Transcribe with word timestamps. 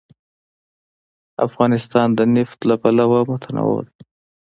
افغانستان 1.47 2.07
د 2.17 2.19
نفت 2.35 2.59
له 2.69 2.75
پلوه 2.81 3.19
متنوع 3.31 3.79
دی. 3.87 3.97